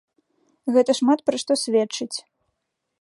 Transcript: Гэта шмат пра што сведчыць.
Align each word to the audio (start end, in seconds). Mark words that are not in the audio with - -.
Гэта 0.77 0.95
шмат 0.99 1.19
пра 1.27 1.35
што 1.43 1.51
сведчыць. 1.65 2.13